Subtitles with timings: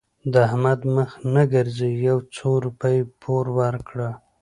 [0.31, 4.09] د احمد مخ نه ګرځي؛ يو څو روپۍ پور ورکړه.